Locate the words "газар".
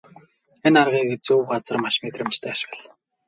1.49-1.77